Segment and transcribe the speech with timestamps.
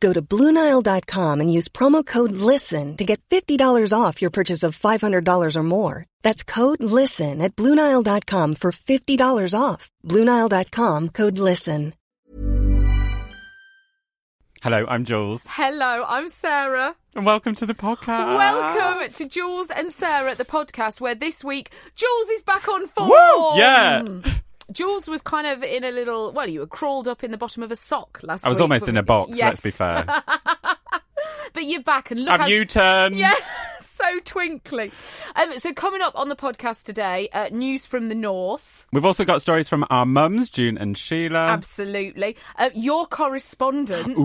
[0.00, 4.78] Go to BlueNile.com and use promo code LISTEN to get $50 off your purchase of
[4.78, 6.06] $500 or more.
[6.22, 9.90] That's code LISTEN at BlueNile.com for $50 off.
[10.04, 11.94] BlueNile.com code LISTEN.
[14.60, 15.44] Hello, I'm Jules.
[15.46, 16.96] Hello, I'm Sarah.
[17.14, 18.36] And welcome to the podcast.
[18.36, 23.08] Welcome to Jules and Sarah, the podcast where this week Jules is back on form.
[23.10, 23.56] Woo!
[23.56, 24.02] Yeah.
[24.72, 26.32] Jules was kind of in a little.
[26.32, 28.42] Well, you were crawled up in the bottom of a sock last.
[28.42, 28.46] Week.
[28.46, 29.42] I was week, almost in we- a box, Yes.
[29.48, 30.04] let's be fair.
[31.52, 32.30] but you're back and look.
[32.30, 33.16] Have how- you turned?
[33.18, 33.32] Yeah,
[33.82, 34.92] so twinkly.
[35.34, 38.86] Um, so coming up on the podcast today, uh, news from the north.
[38.92, 41.48] We've also got stories from our mums, June and Sheila.
[41.48, 42.36] Absolutely.
[42.56, 44.16] Uh, your correspondence.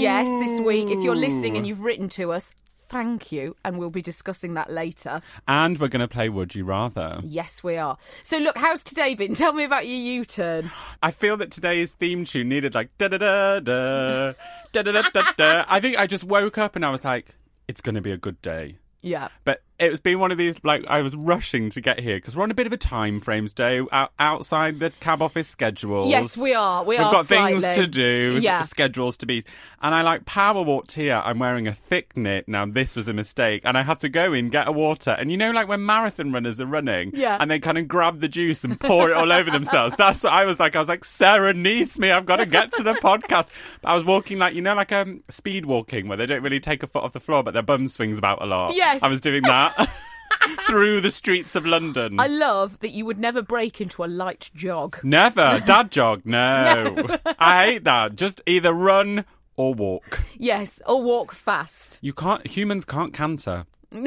[0.00, 0.88] Yes, this week.
[0.88, 2.54] If you're listening and you've written to us,
[2.88, 3.56] thank you.
[3.64, 5.20] And we'll be discussing that later.
[5.46, 7.20] And we're going to play Would You Rather.
[7.22, 7.98] Yes, we are.
[8.22, 9.34] So, look, how's today been?
[9.36, 10.70] Tell me about your U turn.
[11.02, 14.32] I feel that today's theme tune needed like da da da da,
[14.72, 15.64] da da da da.
[15.68, 17.34] I think I just woke up and I was like,
[17.68, 18.78] it's going to be a good day.
[19.02, 19.28] Yeah.
[19.44, 22.42] But it's been one of these like I was rushing to get here because we're
[22.44, 26.08] on a bit of a time frame today out, outside the cab office schedules.
[26.08, 26.82] Yes, we are.
[26.84, 28.62] We We've are got things to do, Yeah.
[28.62, 29.44] schedules to be.
[29.82, 31.20] and I like power walked here.
[31.24, 32.48] I'm wearing a thick knit.
[32.48, 35.10] Now this was a mistake, and I had to go in get a water.
[35.10, 37.36] And you know, like when marathon runners are running, Yeah.
[37.38, 39.94] and they kind of grab the juice and pour it all over themselves.
[39.98, 40.74] That's what I was like.
[40.74, 42.10] I was like, Sarah needs me.
[42.10, 43.48] I've got to get to the podcast.
[43.82, 46.60] But I was walking like you know, like um, speed walking where they don't really
[46.60, 48.74] take a foot off the floor, but their bum swings about a lot.
[48.74, 49.02] Yes.
[49.02, 49.65] I was doing that.
[50.66, 52.20] Through the streets of London.
[52.20, 54.98] I love that you would never break into a light jog.
[55.02, 55.60] Never.
[55.66, 56.22] Dad jog.
[56.24, 56.96] No.
[57.38, 58.16] I hate that.
[58.16, 59.24] Just either run
[59.56, 60.22] or walk.
[60.36, 61.98] Yes, or walk fast.
[62.02, 63.66] You can't, humans can't canter.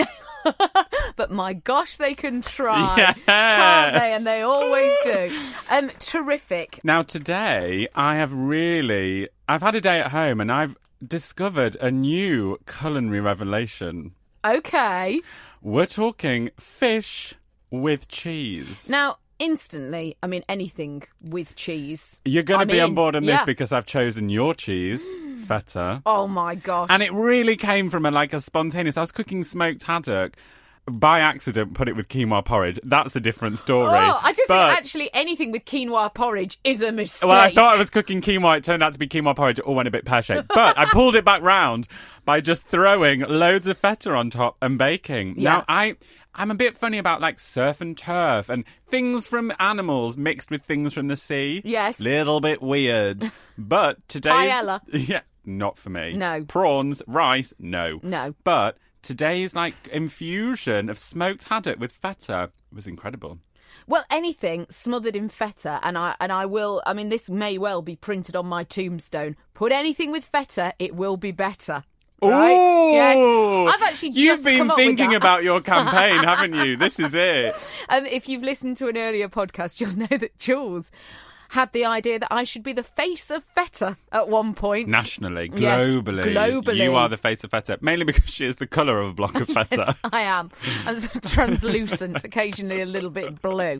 [1.16, 2.96] But my gosh, they can try.
[2.96, 3.20] Yes.
[3.26, 4.14] Can't they?
[4.14, 5.38] And they always do.
[5.70, 6.80] Um, terrific.
[6.82, 11.92] Now, today, I have really, I've had a day at home and I've discovered a
[11.92, 14.14] new culinary revelation.
[14.46, 15.20] Okay.
[15.62, 17.36] We're talking fish
[17.70, 18.90] with cheese.
[18.90, 22.22] Now, instantly, I mean, anything with cheese.
[22.26, 23.46] You're going to be on board on this Yeah.
[23.46, 25.04] because I've chosen your cheese,
[25.48, 26.02] feta.
[26.06, 26.88] Oh my gosh.
[26.90, 28.98] And it really came from a like a spontaneous.
[28.98, 30.38] I was cooking smoked haddock.
[30.90, 32.80] By accident, put it with quinoa porridge.
[32.84, 33.98] That's a different story.
[33.98, 37.30] Oh, I just But- think actually anything with quinoa porridge is a mistake.
[37.30, 38.58] Well, I thought I was cooking quinoa.
[38.58, 39.60] It turned out to be quinoa porridge.
[39.60, 40.48] It all went a bit pear shaped.
[40.54, 41.88] But I pulled it back round
[42.26, 45.36] by just throwing loads of feta on top and baking.
[45.38, 45.50] Yeah.
[45.58, 45.96] Now, I.
[46.36, 50.62] I'm a bit funny about like surf and turf and things from animals mixed with
[50.62, 51.62] things from the sea.
[51.66, 52.00] Yes.
[52.00, 53.32] Little bit weird.
[53.58, 54.30] But today.
[54.30, 54.80] Paella.
[55.10, 56.14] Yeah, not for me.
[56.14, 56.46] No.
[56.48, 58.00] Prawns, rice, no.
[58.04, 58.36] No.
[58.44, 63.40] But today's like infusion of smoked haddock with feta was incredible.
[63.88, 66.84] Well, anything smothered in feta, and I and I will.
[66.86, 69.36] I mean, this may well be printed on my tombstone.
[69.54, 71.84] Put anything with feta, it will be better.
[72.22, 72.52] Right?
[72.52, 72.94] Ooh!
[72.94, 73.76] Yes.
[73.76, 76.76] I've actually just You've been come up with thinking about your campaign, haven't you?
[76.76, 77.56] This is it.
[77.88, 80.92] Um, if you've listened to an earlier podcast, you'll know that Jules
[81.50, 84.88] had the idea that I should be the face of feta at one point.
[84.88, 86.78] Nationally, Yes, globally, globally.
[86.78, 89.36] you are the face of feta, mainly because she is the colour of a block
[89.36, 89.96] of feta.
[90.12, 90.52] I am.
[90.86, 93.80] I'm translucent, occasionally a little bit blue.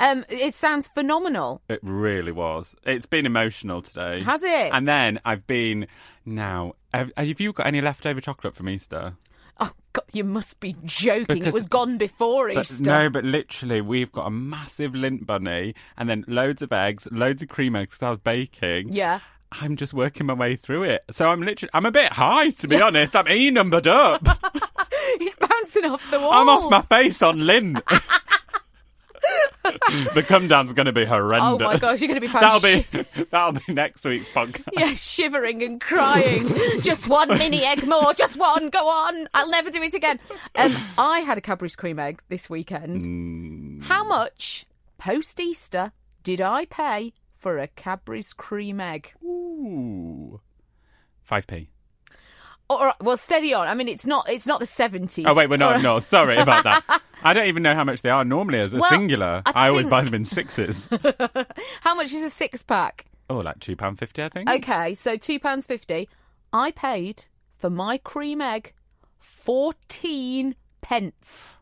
[0.00, 1.62] Um, it sounds phenomenal.
[1.68, 2.74] It really was.
[2.84, 4.20] It's been emotional today.
[4.22, 4.70] Has it?
[4.72, 5.86] And then I've been
[6.24, 6.74] now.
[6.94, 9.14] Have, have you got any leftover chocolate from Easter?
[9.64, 11.26] Oh God, you must be joking!
[11.28, 12.82] Because- it was gone before But Easter.
[12.82, 17.42] no, but literally, we've got a massive Lindt bunny and then loads of eggs, loads
[17.42, 18.92] of cream eggs because I was baking.
[18.92, 19.20] Yeah.
[19.60, 21.04] I'm just working my way through it.
[21.10, 23.14] So I'm literally, I'm a bit high, to be honest.
[23.14, 24.26] I'm E numbered up.
[25.18, 26.34] He's bouncing off the walls.
[26.34, 27.82] I'm off my face on Lindt.
[30.14, 31.62] the come down's going to be horrendous.
[31.62, 34.68] Oh my gosh, you're going to be That'll be that'll be next week's podcast.
[34.72, 36.48] yeah, shivering and crying.
[36.82, 38.70] just one mini egg more, just one.
[38.70, 40.18] Go on, I'll never do it again.
[40.56, 43.02] Um, I had a Cadbury's cream egg this weekend.
[43.02, 43.84] Mm.
[43.84, 44.66] How much
[44.98, 45.92] post Easter
[46.22, 49.12] did I pay for a Cadbury's cream egg?
[49.24, 50.40] Ooh.
[51.28, 51.68] 5p.
[52.70, 53.68] All right, well, steady on.
[53.68, 55.26] I mean, it's not it's not the seventies.
[55.28, 57.02] Oh, wait, well, no, no, sorry about that.
[57.24, 59.42] I don't even know how much they are normally as a Well, singular.
[59.46, 60.88] I I, always think- buy them in sixes.
[61.80, 63.06] How much is a six pack?
[63.30, 64.50] oh, like £2.50, I think.
[64.50, 66.08] Okay, so two pounds fifty.
[66.52, 67.24] I paid
[67.58, 68.72] for my cream egg
[69.20, 71.56] fourteen pence.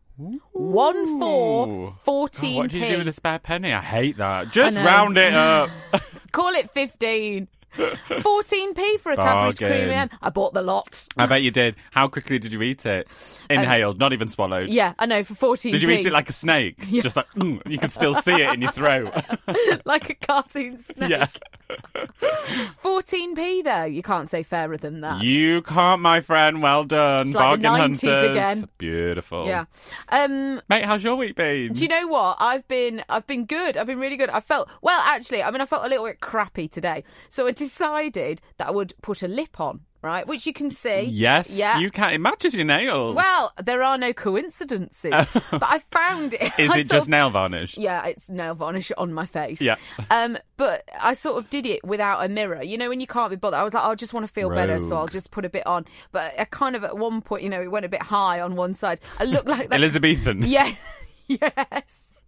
[0.53, 1.95] One four, Ooh.
[2.05, 3.73] fourteen Oh, what do you do with a spare penny?
[3.73, 4.51] I hate that.
[4.51, 5.71] Just round it up.
[6.33, 7.49] Call it fifteen.
[7.79, 9.91] 14p for a Cadbury's cream Bargain.
[9.91, 10.11] egg.
[10.21, 11.07] I bought the lot.
[11.17, 11.77] I bet you did.
[11.93, 13.09] How quickly did you eat it?
[13.49, 14.69] Inhaled, not even swallowed.
[14.69, 15.73] Yeah, I know, for 14p.
[15.73, 16.79] Did you eat it like a snake?
[16.89, 19.15] Just like, mm, you could still see it in your throat.
[19.85, 21.11] like a cartoon snake?
[21.11, 21.27] yeah.
[22.21, 23.85] 14p though.
[23.85, 25.23] You can't say fairer than that.
[25.23, 26.63] You can't, my friend.
[26.63, 27.29] Well done.
[27.29, 28.31] It's like the Bargain 90s hunters.
[28.31, 28.69] again.
[28.79, 29.47] Beautiful.
[29.47, 29.65] Yeah.
[30.11, 31.73] Um Mate, how's your week been?
[31.73, 32.37] do you know what?
[32.39, 33.77] I've been I've been good.
[33.77, 34.31] I've been really good.
[34.31, 37.05] I felt well actually, I mean I felt a little bit crappy today.
[37.29, 40.27] So I decided that I would put a lip on, right?
[40.27, 41.03] Which you can see.
[41.03, 41.79] yes, Yeah.
[41.79, 42.13] you can.
[42.15, 43.17] It matches your nails.
[43.17, 45.11] Well, there are no coincidences.
[45.51, 46.53] but I found it.
[46.59, 47.77] Is I it just of- nail varnish?
[47.77, 49.61] Yeah, it's nail varnish on my face.
[49.61, 49.77] Yeah.
[50.11, 52.63] Um, but I sort of did it without a mirror.
[52.63, 54.49] You know, when you can't be bothered, I was like, I just want to feel
[54.51, 55.85] better, so I'll just put a bit on.
[56.13, 58.57] But I kind of at one point, you know, it went a bit high on
[58.57, 59.01] one side.
[59.19, 59.77] I looked like that.
[59.77, 60.43] Elizabethan.
[60.47, 60.75] yeah.
[61.29, 62.23] yes.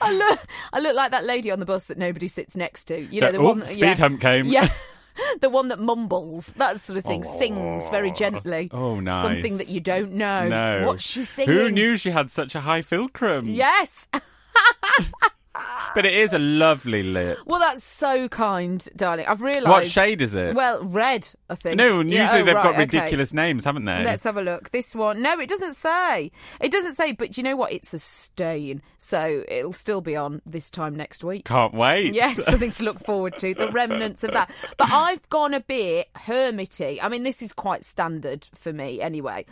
[0.00, 0.40] I look.
[0.72, 3.00] I look like that lady on the bus that nobody sits next to.
[3.00, 3.58] You know, the Oh, one.
[3.60, 3.94] That, speed yeah.
[3.96, 4.46] hump came.
[4.46, 4.68] Yeah.
[5.40, 8.68] The one that mumbles, that sort of thing, sings very gently.
[8.72, 9.24] Oh, nice.
[9.24, 10.48] Something that you don't know.
[10.48, 10.86] No.
[10.86, 11.54] What's she singing?
[11.54, 13.48] Who knew she had such a high fulcrum?
[13.48, 14.08] Yes.
[15.94, 17.38] But it is a lovely lip.
[17.46, 19.26] Well, that's so kind, darling.
[19.26, 19.68] I've realised.
[19.68, 20.54] What shade is it?
[20.54, 21.76] Well, red, I think.
[21.76, 22.78] no, usually Yeah, oh, they've right, got okay.
[22.80, 24.02] ridiculous names, haven't they?
[24.04, 24.70] Let's have a look.
[24.70, 25.22] This one.
[25.22, 26.30] No, it doesn't say.
[26.60, 27.72] It doesn't say, but you know what?
[27.72, 28.82] It's a stain.
[28.98, 31.44] So it'll still be on this time next week.
[31.44, 32.14] Can't wait.
[32.14, 33.54] Yes, something to look forward to.
[33.54, 34.50] The remnants of that.
[34.78, 36.98] But I've gone a bit hermity.
[37.02, 39.44] I mean, this is quite standard for me anyway.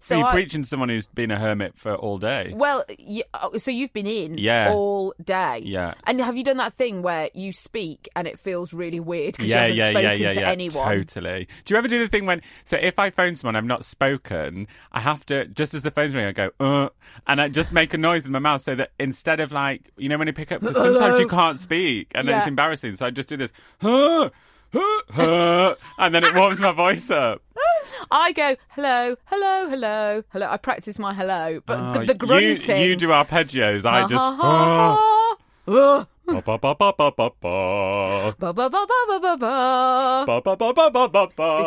[0.00, 2.52] So You're I, preaching to someone who's been a hermit for all day.
[2.54, 4.70] Well, y oh, so you've been in Yeah.
[4.72, 5.62] all day.
[5.64, 5.77] Yeah.
[6.04, 9.50] And have you done that thing where you speak and it feels really weird because
[9.50, 10.50] yeah, you haven't yeah, yeah, spoken yeah, to yeah.
[10.50, 10.86] anyone?
[10.86, 11.48] Totally.
[11.64, 12.42] Do you ever do the thing when?
[12.64, 16.14] So if I phone someone I've not spoken, I have to just as the phone's
[16.14, 16.88] ringing, I go uh,
[17.26, 20.08] and I just make a noise in my mouth so that instead of like you
[20.08, 22.96] know when you pick up, sometimes you can't speak and then it's embarrassing.
[22.96, 24.30] So I just do this, huh,
[24.72, 27.42] huh, huh, and then it warms my voice up.
[28.10, 30.46] I go hello, hello, hello, hello.
[30.48, 32.80] I practice my hello, but Oh, the, the grunting.
[32.80, 33.84] You, you do arpeggios.
[33.84, 35.27] I just.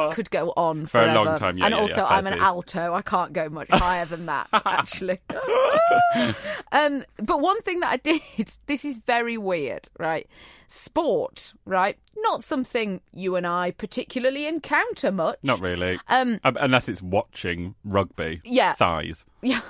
[0.08, 2.40] This could go on For a long time, yeah, and yeah, also, yeah, I'm an
[2.40, 2.94] alto.
[2.94, 5.20] I can't go much higher than that, actually.
[6.72, 8.22] um, but one thing that I did,
[8.68, 10.28] this is very weird, right?
[10.68, 11.98] Sport, right?
[12.18, 15.40] Not something you and I particularly encounter much.
[15.44, 16.00] Not really.
[16.08, 18.42] Um, Um, unless it's watching rugby.
[18.44, 18.74] Yeah.
[18.74, 19.26] Thighs.
[19.42, 19.62] Yeah.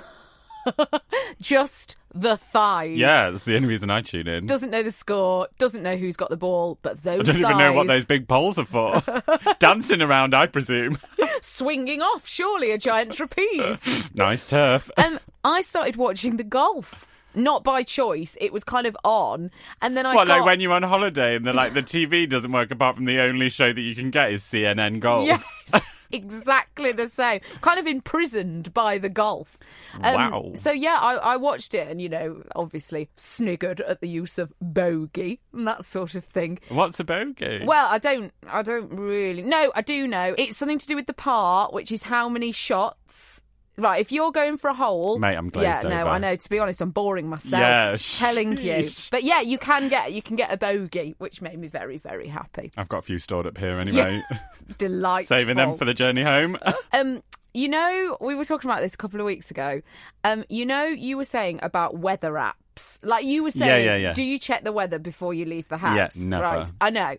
[1.40, 2.96] Just the thighs.
[2.96, 4.46] Yeah, that's the only reason I tune in.
[4.46, 7.58] Doesn't know the score, doesn't know who's got the ball, but those I don't even
[7.58, 9.02] know what those big poles are for.
[9.58, 10.98] Dancing around, I presume.
[11.40, 13.84] swinging off, surely a giant trapeze.
[14.14, 14.90] nice turf.
[14.96, 17.06] And I started watching the golf.
[17.34, 18.36] Not by choice.
[18.40, 19.50] It was kind of on,
[19.80, 22.28] and then I What, got like when you're on holiday and the like the TV
[22.28, 25.24] doesn't work apart from the only show that you can get is CNN Golf.
[25.26, 27.40] yes, exactly the same.
[27.60, 29.58] Kind of imprisoned by the golf.
[30.02, 30.52] Um, Wow.
[30.54, 34.52] So yeah, I, I watched it, and you know, obviously sniggered at the use of
[34.60, 36.58] bogey and that sort of thing.
[36.68, 37.62] What's a bogey?
[37.64, 39.42] Well, I don't, I don't really.
[39.42, 40.34] No, I do know.
[40.36, 43.41] It's something to do with the par, which is how many shots.
[43.78, 46.10] Right, if you're going for a hole, Mate, I'm glazed Yeah, no, over.
[46.10, 46.36] I know.
[46.36, 47.60] To be honest, I'm boring myself.
[47.60, 48.88] Yeah, telling you.
[49.10, 52.28] But yeah, you can get you can get a bogey, which made me very very
[52.28, 52.70] happy.
[52.76, 54.22] I've got a few stored up here anyway.
[54.78, 55.36] Delightful.
[55.36, 56.58] Saving them for the journey home.
[56.94, 57.22] Um,
[57.54, 59.82] you know, we were talking about this a couple of weeks ago.
[60.24, 62.98] Um, you know, you were saying about weather apps.
[63.02, 64.12] Like you were saying, yeah, yeah.
[64.14, 66.16] do you check the weather before you leave the house?
[66.16, 66.42] Yeah, never.
[66.44, 66.72] Right.
[66.80, 67.16] I know.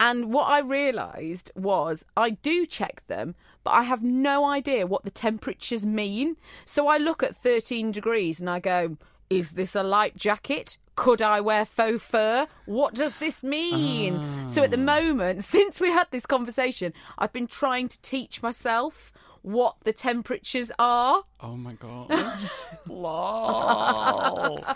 [0.00, 5.04] And what I realised was I do check them, but I have no idea what
[5.04, 6.36] the temperatures mean.
[6.64, 8.96] So I look at 13 degrees and I go,
[9.30, 10.78] is this a light jacket?
[10.96, 12.48] Could I wear faux fur?
[12.64, 14.48] What does this mean?
[14.48, 19.12] So at the moment, since we had this conversation, I've been trying to teach myself
[19.46, 21.22] what the temperatures are.
[21.40, 22.10] oh my god.
[22.88, 24.64] Lol.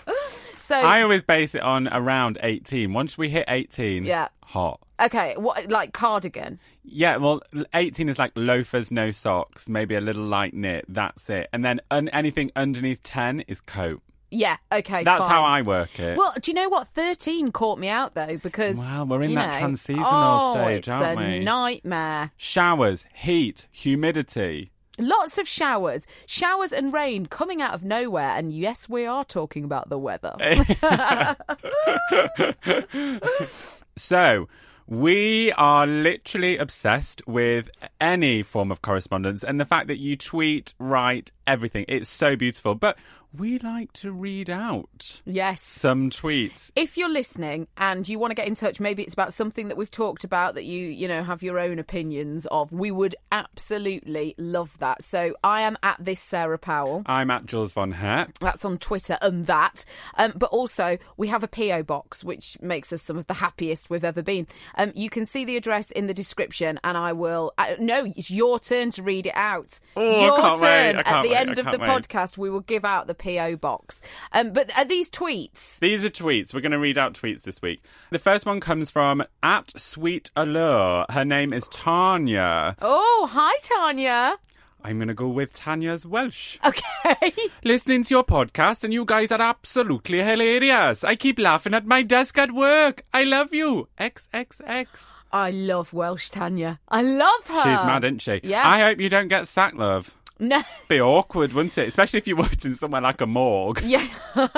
[0.57, 2.93] So I always base it on around 18.
[2.93, 4.29] Once we hit 18, Yeah.
[4.45, 4.79] hot.
[5.01, 6.59] okay, what like cardigan?
[6.85, 7.41] Yeah, well,
[7.73, 10.85] 18 is like loafers, no socks, maybe a little light knit.
[10.87, 11.49] That's it.
[11.51, 14.01] And then un- anything underneath 10 is coat.
[14.31, 15.03] Yeah, okay.
[15.03, 15.29] That's fine.
[15.29, 16.17] how I work it.
[16.17, 16.87] Well, do you know what?
[16.87, 18.77] 13 caught me out though because.
[18.77, 21.39] Well, we're in that know, transitional oh, stage, it's aren't a we?
[21.39, 22.31] nightmare.
[22.37, 24.71] Showers, heat, humidity.
[24.97, 28.33] Lots of showers, showers and rain coming out of nowhere.
[28.35, 30.35] And yes, we are talking about the weather.
[33.97, 34.47] So,
[34.87, 37.69] we are literally obsessed with
[37.99, 41.85] any form of correspondence and the fact that you tweet, write, everything.
[41.87, 42.75] It's so beautiful.
[42.75, 42.97] But
[43.33, 45.61] we like to read out yes.
[45.61, 46.69] some tweets.
[46.75, 49.77] if you're listening and you want to get in touch, maybe it's about something that
[49.77, 54.35] we've talked about that you, you know, have your own opinions of, we would absolutely
[54.37, 55.01] love that.
[55.01, 57.03] So I am at this Sarah Powell.
[57.05, 58.37] I'm at Jules Von Hep.
[58.39, 59.85] That's on Twitter and that.
[60.15, 61.83] Um, but also, we have a P.O.
[61.83, 64.45] box, which makes us some of the happiest we've ever been.
[64.75, 67.53] Um, you can see the address in the description, and I will.
[67.57, 69.79] Uh, no, it's your turn to read it out.
[69.95, 70.95] Oh, I your can't wait, turn.
[70.95, 71.89] I At can't the wait, end of the wait.
[71.89, 73.57] podcast, we will give out the P.O.
[73.57, 74.01] box.
[74.31, 75.79] Um, but are these tweets?
[75.79, 76.53] These are tweets.
[76.53, 77.83] We're going to read out tweets this week.
[78.09, 81.05] The first one comes from at Sweet Allure.
[81.09, 82.75] Her name is Tanya.
[82.81, 84.37] Oh, hi, Tanya.
[84.83, 86.57] I'm going to go with Tanya's Welsh.
[86.65, 87.33] Okay.
[87.63, 91.03] Listening to your podcast, and you guys are absolutely hilarious.
[91.03, 93.05] I keep laughing at my desk at work.
[93.13, 93.89] I love you.
[93.99, 95.13] XXX.
[95.31, 96.79] I love Welsh Tanya.
[96.89, 97.61] I love her.
[97.61, 98.41] She's mad, isn't she?
[98.43, 98.67] Yeah.
[98.67, 100.15] I hope you don't get sacked, love.
[100.41, 100.61] No.
[100.87, 101.87] Be awkward, wouldn't it?
[101.87, 103.79] Especially if you worked in somewhere like a morgue.
[103.83, 104.07] Yeah.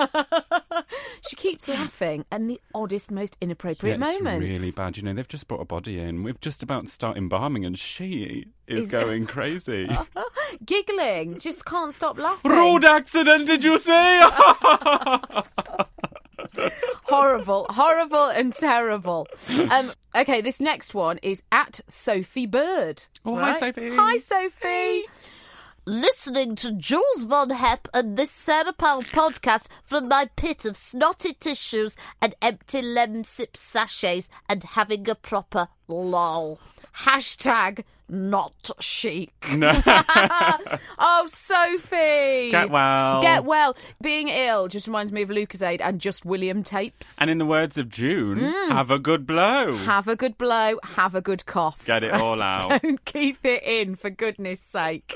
[1.27, 4.47] she keeps laughing and the oddest, most inappropriate Yeah, it's moments.
[4.49, 4.95] really bad.
[4.95, 6.23] You know, they've just brought a body in.
[6.23, 9.89] We've just about to start embalming, and she is Is- going crazy.
[10.65, 12.51] Giggling, just can't stop laughing.
[12.51, 14.21] Road accident, did you say?
[17.05, 19.27] horrible, horrible, and terrible.
[19.49, 23.03] Um, okay, this next one is at Sophie Bird.
[23.25, 23.59] Oh, hi.
[23.59, 23.95] Sophie.
[23.95, 25.03] Hi, Sophie.
[25.85, 31.33] Listening to Jules Von Hep and this Sarah Powell podcast from my pit of snotty
[31.33, 36.57] tissues and empty Lemsip sachets and having a proper lol.
[36.99, 39.33] Hashtag not chic.
[39.51, 39.71] no.
[41.05, 42.49] Oh, Sophie.
[42.51, 43.21] Get well.
[43.21, 43.75] Get well.
[44.01, 47.15] Being ill just reminds me of Lucozade and just William tapes.
[47.19, 48.69] And in the words of June, Mm.
[48.69, 49.75] have a good blow.
[49.77, 51.85] Have a good blow, have a good cough.
[51.85, 52.81] Get it all out.
[52.81, 55.15] Don't keep it in, for goodness sake.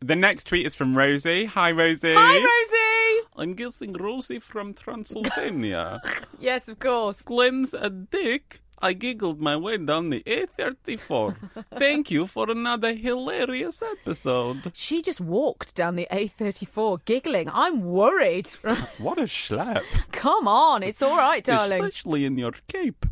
[0.00, 1.46] The next tweet is from Rosie.
[1.46, 2.14] Hi, Rosie.
[2.14, 3.28] Hi, Rosie.
[3.36, 6.00] I'm guessing Rosie from Transylvania.
[6.38, 7.22] Yes, of course.
[7.22, 8.60] Glenn's a dick.
[8.78, 11.64] I giggled my way down the A34.
[11.78, 14.70] Thank you for another hilarious episode.
[14.74, 17.48] She just walked down the A34 giggling.
[17.52, 18.48] I'm worried.
[18.98, 19.82] What a schlep.
[20.12, 21.82] Come on, it's all right, darling.
[21.84, 23.06] Especially in your cape.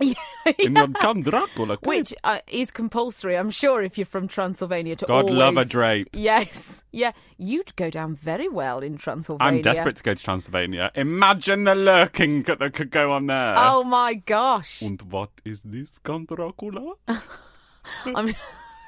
[0.00, 1.86] In your Count Dracula cape.
[1.86, 5.34] Which uh, is compulsory, I'm sure, if you're from Transylvania to God always...
[5.34, 6.08] love a drape.
[6.12, 9.58] Yes, yeah, you'd go down very well in Transylvania.
[9.58, 10.90] I'm desperate to go to Transylvania.
[10.94, 13.54] Imagine the lurking that could go on there.
[13.58, 14.82] Oh my gosh!
[14.82, 16.94] And what is this, Count Dracula?
[18.06, 18.34] I'm,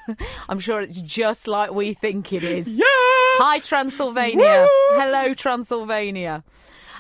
[0.49, 2.69] I'm sure it's just like we think it is.
[2.69, 2.85] yeah!
[2.87, 4.67] Hi, Transylvania.
[4.67, 4.99] Woo!
[4.99, 6.45] Hello, Transylvania.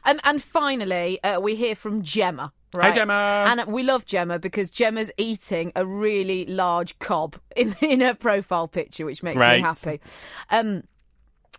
[0.05, 2.53] Um, and finally, uh, we hear from Gemma.
[2.75, 2.95] Right?
[2.95, 3.45] Gemma.
[3.49, 8.69] And we love Gemma because Gemma's eating a really large cob in, in her profile
[8.69, 9.59] picture, which makes Great.
[9.59, 10.01] me happy.
[10.51, 10.85] Um,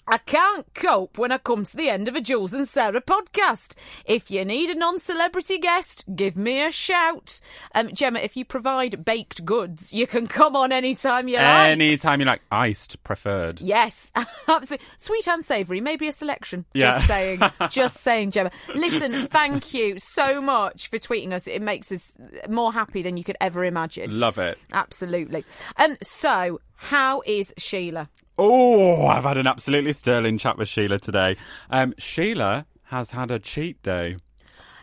[0.07, 3.73] I can't cope when I come to the end of a Jules and Sarah podcast.
[4.05, 7.39] If you need a non celebrity guest, give me a shout.
[7.73, 11.69] Um, Gemma, if you provide baked goods, you can come on anytime you like.
[11.69, 13.61] Anytime you like iced, preferred.
[13.61, 14.11] Yes,
[14.47, 14.85] absolutely.
[14.97, 16.65] Sweet and savoury, maybe a selection.
[16.73, 16.91] Yeah.
[16.91, 17.41] Just saying.
[17.69, 18.51] just saying, Gemma.
[18.75, 21.47] Listen, thank you so much for tweeting us.
[21.47, 22.17] It makes us
[22.49, 24.19] more happy than you could ever imagine.
[24.19, 24.57] Love it.
[24.73, 25.45] Absolutely.
[25.77, 28.09] And so, how is Sheila?
[28.37, 31.35] Oh, I've had an absolutely sterling chat with Sheila today.
[31.69, 34.17] Um, Sheila has had a cheat day.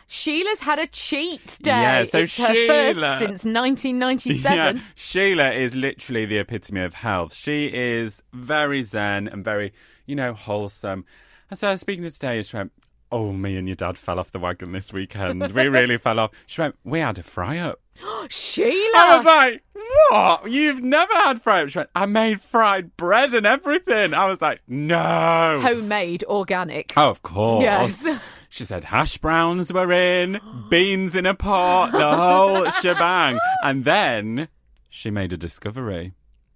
[0.07, 1.71] Sheila's had a cheat day.
[1.71, 4.57] Yeah, so it's her first since 1997.
[4.75, 7.33] Yeah, Sheila is literally the epitome of health.
[7.33, 9.71] She is very zen and very,
[10.05, 11.05] you know, wholesome.
[11.49, 12.71] And so I was speaking to today, and she went,
[13.13, 15.51] Oh, me and your dad fell off the wagon this weekend.
[15.51, 16.31] We really fell off.
[16.45, 17.80] She went, We had a fry up.
[18.29, 18.97] Sheila!
[18.97, 19.63] I was like,
[20.09, 20.51] What?
[20.51, 21.41] You've never had?
[21.69, 24.13] She went, I made fried bread and everything.
[24.13, 25.59] I was like, No.
[25.61, 26.93] Homemade, organic.
[26.95, 27.63] Oh, of course.
[27.63, 28.21] Yes.
[28.53, 30.37] She said hash browns were in,
[30.69, 33.39] beans in a pot, the whole shebang.
[33.63, 34.49] And then
[34.89, 36.11] she made a discovery.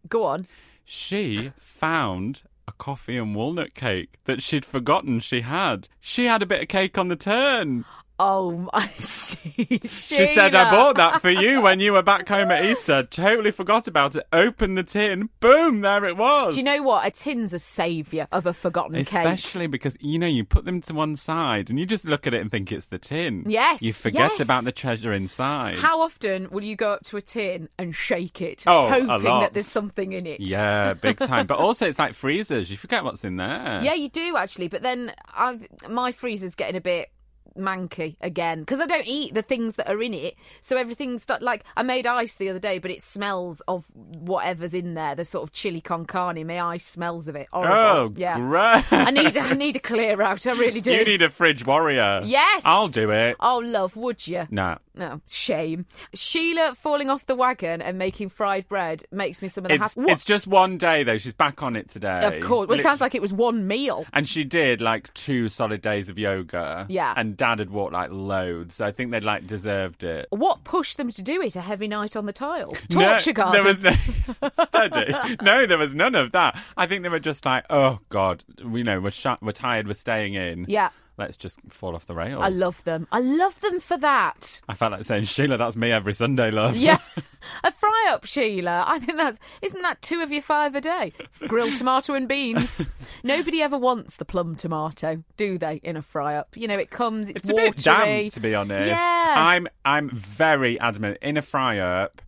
[0.10, 0.46] Go on.
[0.84, 5.88] She found a coffee and walnut cake that she'd forgotten she had.
[6.02, 7.86] She had a bit of cake on the turn.
[8.18, 8.90] Oh my!
[9.00, 13.04] She, She said, I bought that for you when you were back home at Easter.
[13.04, 14.24] Totally forgot about it.
[14.32, 15.30] Opened the tin.
[15.40, 16.56] Boom, there it was.
[16.56, 17.06] Do you know what?
[17.06, 19.08] A tin's a saviour of a forgotten cake.
[19.08, 22.34] Especially because, you know, you put them to one side and you just look at
[22.34, 23.44] it and think it's the tin.
[23.48, 24.40] Yes, You forget yes.
[24.40, 25.78] about the treasure inside.
[25.78, 29.54] How often will you go up to a tin and shake it, Oh, hoping that
[29.54, 30.40] there's something in it?
[30.40, 31.48] Yeah, big time.
[31.48, 32.72] but also, it's like freezers.
[32.72, 33.82] You forget what's in there.
[33.84, 34.68] Yeah, you do actually.
[34.70, 37.10] But then I've my freezer's getting a bit
[37.58, 40.36] manky again because I don't eat the things that are in it.
[40.62, 44.94] So everything's like I made ice the other day, but it smells of whatever's in
[44.94, 45.16] there.
[45.16, 46.46] The sort of chili con carne.
[46.46, 47.48] My ice smells of it.
[47.52, 47.76] Horrible.
[47.76, 48.38] Oh, yeah.
[48.38, 48.84] great.
[48.92, 50.46] I need I need a clear out.
[50.48, 50.92] I really do.
[50.94, 52.22] You need a fridge warrior.
[52.24, 52.62] Yes.
[52.66, 53.38] I'll do it.
[53.40, 54.48] Oh, love, would you?
[54.50, 54.78] Nah.
[54.98, 55.86] No, shame.
[56.14, 59.96] Sheila falling off the wagon and making fried bread makes me some of the It's,
[59.96, 61.18] hap- it's just one day, though.
[61.18, 62.24] She's back on it today.
[62.26, 62.70] Of course.
[62.70, 64.06] Well, it sounds like it was one meal.
[64.14, 66.86] And she did like two solid days of yoga.
[66.90, 67.14] Yeah.
[67.18, 68.76] And dad had walked like loads.
[68.76, 70.26] So I think they'd like deserved it.
[70.32, 71.56] What pushed them to do it?
[71.56, 72.88] A heavy night on the tiles?
[72.96, 73.62] No, Torture garden?
[73.62, 75.38] There was no, steady.
[75.42, 76.60] No, there was none of that.
[76.78, 79.88] I think they were just like, oh God, we know we're sh- we're tired.
[79.88, 80.66] We're staying in.
[80.70, 80.90] Yeah.
[81.18, 82.42] Let's just fall off the rails.
[82.44, 83.08] I love them.
[83.12, 84.60] I love them for that.
[84.68, 86.76] I felt like saying, Sheila, that's me every Sunday, love.
[86.76, 86.98] Yeah.
[87.64, 88.84] a fry up, Sheila.
[88.86, 91.14] I think that's isn't that two of your five a day?
[91.48, 92.82] Grilled tomato and beans.
[93.24, 95.80] Nobody ever wants the plum tomato, do they?
[95.84, 97.30] In a fry up, you know, it comes.
[97.30, 98.90] It's, It's a bit damp, to be honest.
[98.90, 99.34] Yeah.
[99.38, 102.22] I'm I'm very adamant in a fry up.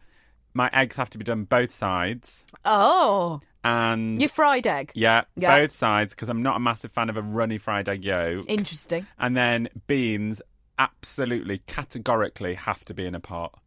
[0.53, 4.91] My eggs have to be done both sides, Oh, and your fried egg.
[4.95, 5.57] yeah, Yeah.
[5.59, 8.45] both sides because I'm not a massive fan of a runny fried egg yolk.
[8.47, 9.07] Interesting.
[9.19, 10.41] And then beans
[10.79, 13.59] absolutely categorically have to be in a pot.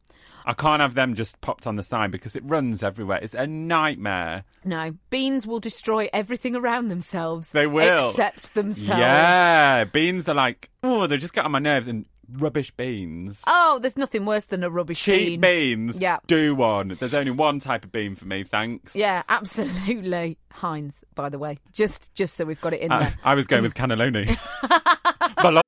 [0.47, 3.19] I can't have them just popped on the side because it runs everywhere.
[3.21, 4.45] It's a nightmare.
[4.65, 7.53] No, beans will destroy everything around themselves.
[7.53, 8.09] They will.
[8.09, 8.99] except themselves.
[9.01, 11.89] Yeah, beans are like, oh, they just get on my nerves.
[11.89, 12.07] And
[12.39, 15.41] rubbish beans, Oh, there's nothing worse than a rubbish cheap bean.
[15.41, 16.19] beans, Yeah.
[16.27, 16.89] do one.
[16.89, 18.95] There's only one type of bean for me, thanks.
[18.97, 20.39] Yeah, absolutely.
[20.53, 23.15] Heinz, by the way, just just so we've got it in Uh, there.
[23.25, 24.37] I was going with cannelloni.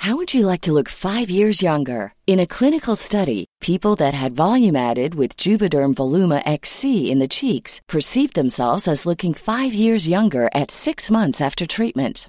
[0.00, 2.12] How would you like to look five years younger?
[2.28, 7.26] In a clinical study, people that had volume added with Juvederm Voluma XC in the
[7.26, 12.28] cheeks perceived themselves as looking five years younger at six months after treatment.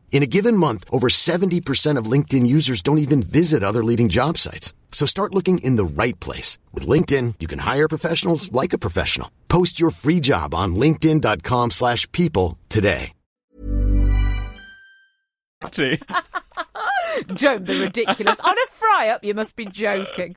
[0.11, 4.37] In a given month, over 70% of LinkedIn users don't even visit other leading job
[4.37, 4.73] sites.
[4.91, 6.59] So start looking in the right place.
[6.73, 9.31] With LinkedIn, you can hire professionals like a professional.
[9.47, 13.13] Post your free job on linkedin.com slash people today.
[17.27, 18.39] Don't be ridiculous.
[18.39, 20.35] On a fry up, you must be joking.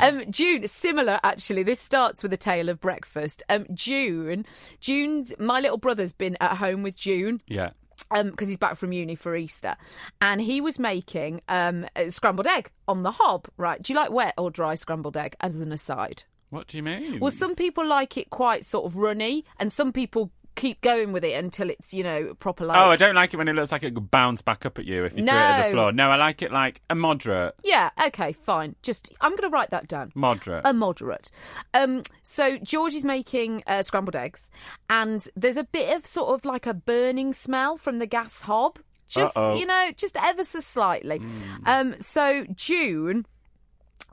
[0.00, 1.62] um, June, similar actually.
[1.64, 3.42] This starts with a tale of breakfast.
[3.48, 4.46] Um, June,
[4.80, 7.70] June's my little brother's been at home with June Yeah.
[8.10, 9.76] Um because he's back from uni for Easter,
[10.20, 13.48] and he was making um scrambled egg on the hob.
[13.56, 13.82] Right?
[13.82, 15.36] Do you like wet or dry scrambled egg?
[15.40, 17.20] As an aside, What do you mean?
[17.20, 21.24] well, some people like it quite sort of runny, and some people keep going with
[21.24, 22.76] it until it's you know proper like.
[22.76, 24.84] Oh, I don't like it when it looks like it could bounce back up at
[24.84, 25.92] you if you threw it at the floor.
[25.92, 27.54] No, I like it like a moderate.
[27.64, 27.90] Yeah.
[28.06, 28.32] Okay.
[28.32, 28.76] Fine.
[28.82, 30.12] Just I'm going to write that down.
[30.14, 30.62] Moderate.
[30.64, 31.30] a moderate.
[31.72, 34.50] Um, so George is making uh, scrambled eggs,
[34.88, 38.78] and there's a bit of sort of like a burning smell from the gas hob.
[39.06, 39.54] Just Uh-oh.
[39.54, 41.20] you know, just ever so slightly.
[41.66, 43.26] Um, so June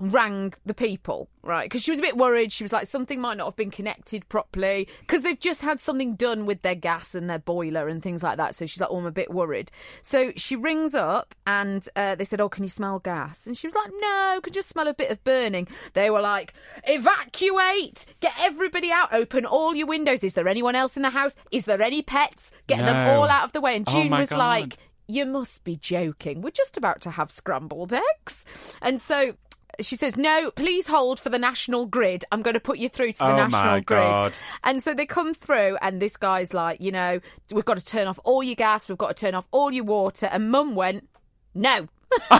[0.01, 1.65] rang the people right?
[1.65, 2.51] Because she was a bit worried.
[2.51, 4.87] She was like something might not have been connected properly.
[4.99, 8.37] Because they've just had something done with their gas and their boiler and things like
[8.37, 8.55] that.
[8.55, 9.71] So she's like oh i'm a bit worried.
[10.01, 13.47] So she rings up and uh, they said oh can you smell gas?
[13.47, 15.67] And she was like no can just smell a bit of burning.
[15.93, 18.05] They were like evacuate!
[18.19, 19.13] Get everybody out.
[19.13, 20.23] Open all your windows.
[20.23, 21.35] Is there anyone else in the house?
[21.51, 22.51] Is there any pets?
[22.67, 23.75] Get them all out of the way.
[23.75, 24.37] And Oh june my was God.
[24.37, 26.41] like you must be joking.
[26.41, 28.45] We're just about to have scrambled eggs.
[28.81, 29.33] And so
[29.79, 32.25] she says, No, please hold for the national grid.
[32.31, 33.85] I'm going to put you through to the Oh, national grid.
[34.01, 34.33] God.
[34.63, 37.19] And so they come through, and this guy's like, You know,
[37.53, 39.85] we've got to turn off all your gas, we've got to turn off all your
[39.85, 40.25] water.
[40.27, 41.07] And mum went,
[41.53, 41.87] No.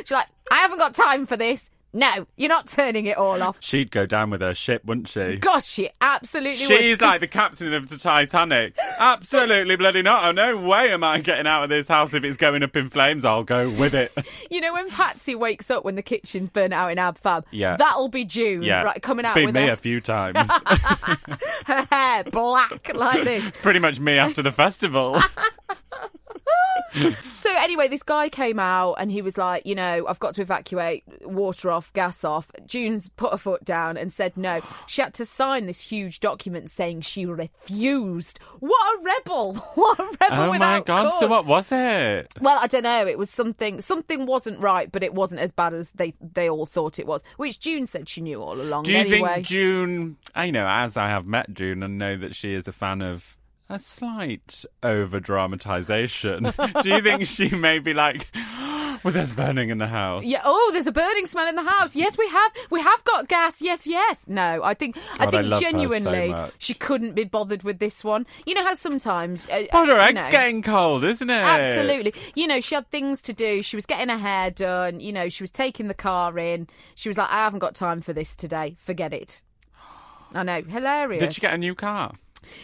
[0.00, 1.70] She's like, I haven't got time for this.
[1.94, 3.58] No, you're not turning it all off.
[3.60, 5.36] She'd go down with her ship, wouldn't she?
[5.36, 7.02] Gosh, she absolutely She's would.
[7.02, 8.74] like the captain of the Titanic.
[8.98, 10.24] Absolutely bloody not.
[10.24, 12.88] Oh, no way am I getting out of this house if it's going up in
[12.88, 13.24] flames.
[13.26, 14.12] I'll go with it.
[14.50, 17.46] You know when Patsy wakes up when the kitchen's burnt out in Ab Fab?
[17.50, 17.76] Yeah.
[17.76, 18.82] That'll be June, Yeah.
[18.82, 20.46] right, coming it's out been with me her, a few times.
[21.66, 23.50] her hair black like this.
[23.62, 25.20] Pretty much me after the festival.
[27.42, 30.42] So anyway, this guy came out and he was like, you know, I've got to
[30.42, 32.50] evacuate, water off, gas off.
[32.66, 34.60] June's put her foot down and said no.
[34.86, 38.38] She had to sign this huge document saying she refused.
[38.60, 39.54] What a rebel!
[39.74, 40.26] What a rebel!
[40.30, 41.12] oh my god.
[41.18, 42.32] So what was it?
[42.40, 43.06] Well, I don't know.
[43.06, 43.80] It was something.
[43.80, 47.24] Something wasn't right, but it wasn't as bad as they they all thought it was.
[47.38, 48.84] Which June said she knew all along.
[48.84, 49.34] Do you anyway.
[49.34, 52.72] think June, I know, as I have met June and know that she is a
[52.72, 53.36] fan of
[53.72, 56.44] a slight over dramatization,
[56.82, 60.24] do you think she may be like, well, there's burning in the house?
[60.24, 60.40] Yeah.
[60.44, 61.96] Oh, there's a burning smell in the house.
[61.96, 62.52] Yes, we have.
[62.70, 63.62] We have got gas.
[63.62, 64.26] Yes, yes.
[64.28, 64.96] No, I think.
[65.14, 68.26] I God, I think love her so genuinely, she couldn't be bothered with this one.
[68.46, 69.48] You know how sometimes.
[69.48, 71.32] Uh, But her egg's know, getting cold, isn't it?
[71.34, 72.14] Absolutely.
[72.34, 73.62] You know, she had things to do.
[73.62, 75.00] She was getting her hair done.
[75.00, 76.68] You know, she was taking the car in.
[76.94, 78.76] She was like, I haven't got time for this today.
[78.78, 79.42] Forget it.
[80.34, 80.62] I know.
[80.62, 81.20] Hilarious.
[81.20, 82.12] Did she get a new car?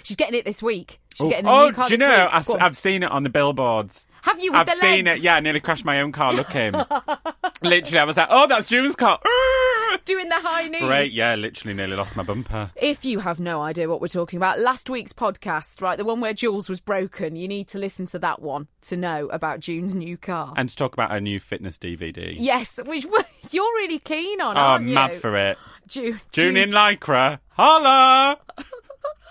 [0.03, 1.01] She's getting it this week.
[1.15, 1.31] She's oh.
[1.31, 2.29] getting the oh, new car do you know?
[2.31, 4.07] I, have seen it on the billboards.
[4.23, 5.19] Have you with I've seen legs?
[5.19, 5.25] it.
[5.25, 6.75] Yeah, I nearly crashed my own car looking.
[7.63, 9.19] literally, I was like, oh, that's June's car.
[10.05, 10.83] Doing the high knees.
[10.83, 12.71] Great, yeah, literally nearly lost my bumper.
[12.77, 16.21] If you have no idea what we're talking about, last week's podcast, right, the one
[16.21, 19.95] where Jules was broken, you need to listen to that one to know about June's
[19.95, 20.53] new car.
[20.57, 22.35] And to talk about her new fitness DVD.
[22.37, 23.07] yes, which
[23.51, 25.59] you're really keen on, oh, aren't I'm mad for it.
[25.87, 27.39] June, June in Lycra.
[27.51, 28.39] Holla!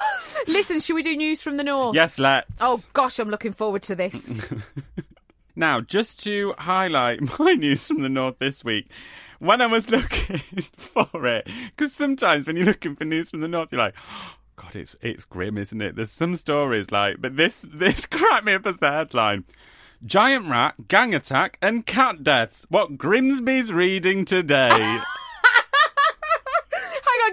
[0.48, 1.96] Listen, should we do news from the north?
[1.96, 2.50] Yes, let's.
[2.62, 4.32] Oh gosh, I'm looking forward to this.
[5.58, 8.92] Now, just to highlight my news from the north this week,
[9.40, 10.38] when I was looking
[10.78, 13.96] for it, because sometimes when you're looking for news from the north, you're like,
[14.56, 15.96] God, it's it's grim, isn't it?
[15.96, 19.46] There's some stories like, but this this cracked me up as the headline:
[20.06, 22.68] Giant rat, gang attack, and cat deaths.
[22.70, 25.00] What Grimsby's reading today?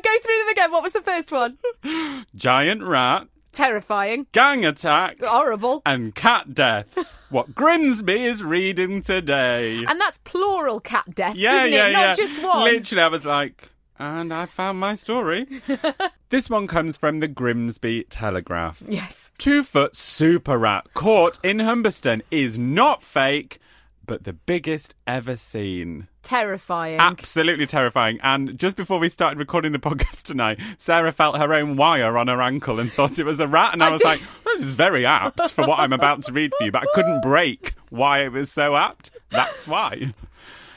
[0.04, 0.70] Go through them again.
[0.70, 1.56] What was the first one?
[2.36, 4.26] Giant rat, Terrifying.
[4.32, 5.80] gang attack, Horrible.
[5.86, 7.18] and cat deaths.
[7.30, 9.82] what Grimsby is reading today.
[9.88, 11.92] And that's plural cat deaths, yeah, isn't yeah, it?
[11.92, 12.06] yeah.
[12.08, 12.64] Not just one.
[12.64, 15.46] Literally, I was like, and I found my story.
[16.28, 18.82] this one comes from the Grimsby Telegraph.
[18.86, 19.30] Yes.
[19.38, 23.58] Two foot super rat caught in Humberston is not fake,
[24.06, 26.08] but the biggest ever seen.
[26.22, 26.98] Terrifying.
[26.98, 28.18] Absolutely terrifying.
[28.22, 32.28] And just before we started recording the podcast tonight, Sarah felt her own wire on
[32.28, 33.72] her ankle and thought it was a rat.
[33.72, 34.06] And I, I was did.
[34.06, 36.86] like, this is very apt for what I'm about to read for you, but I
[36.94, 39.10] couldn't break why it was so apt.
[39.30, 40.12] That's why.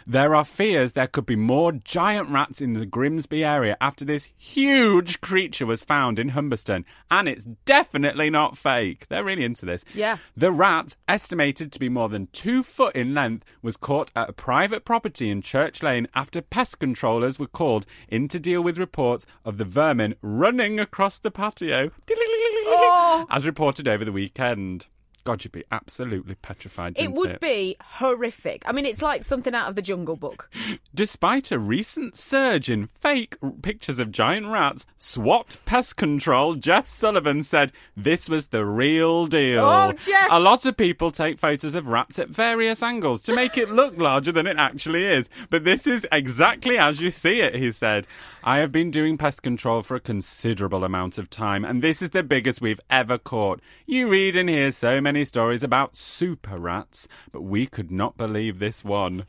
[0.09, 4.29] There are fears there could be more giant rats in the Grimsby area after this
[4.37, 9.09] huge creature was found in Humberston, and it's definitely not fake.
[9.09, 9.83] They're really into this.
[9.93, 10.15] Yeah.
[10.37, 14.33] The rat, estimated to be more than two foot in length, was caught at a
[14.33, 19.25] private property in Church Lane after pest controllers were called in to deal with reports
[19.43, 21.91] of the vermin running across the patio.
[22.09, 23.27] Oh.
[23.29, 24.87] As reported over the weekend.
[25.27, 26.95] God, you'd be absolutely petrified.
[26.97, 28.63] It would be horrific.
[28.65, 30.49] I mean, it's like something out of the Jungle Book.
[30.95, 36.87] Despite a recent surge in fake r- pictures of giant rats, SWAT Pest Control Jeff
[36.87, 39.65] Sullivan said this was the real deal.
[39.65, 40.29] Oh, Jeff!
[40.31, 43.97] A lot of people take photos of rats at various angles to make it look
[43.99, 45.29] larger than it actually is.
[45.49, 48.07] But this is exactly as you see it, he said.
[48.45, 52.11] I have been doing pest control for a considerable amount of time, and this is
[52.11, 53.59] the biggest we've ever caught.
[53.85, 58.59] You read and hear so many stories about super rats, but we could not believe
[58.59, 59.25] this one.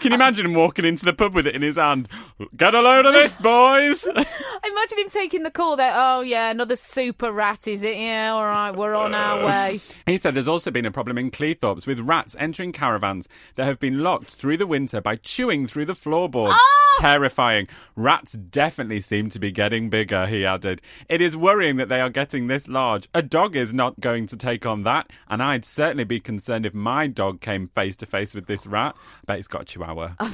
[0.00, 2.08] Can you imagine him walking into the pub with it in his hand?
[2.56, 4.04] Get a load of this, boys!
[4.06, 5.92] Imagine him taking the call there.
[5.94, 7.96] Oh, yeah, another super rat, is it?
[7.96, 9.46] Yeah, all right, we're on our uh.
[9.46, 9.80] way.
[10.06, 13.78] He said there's also been a problem in Cleethorpes with rats entering caravans that have
[13.78, 16.54] been locked through the winter by chewing through the floorboards.
[16.54, 17.68] Oh, Terrifying.
[17.96, 20.82] Rats definitely seem to be getting bigger, he added.
[21.08, 23.08] It is worrying that they are getting this large.
[23.14, 26.74] A dog is not going to take on that, and I'd certainly be concerned if
[26.74, 28.94] my dog came face to face with this rat.
[28.96, 30.14] I bet he's got a chihuahua.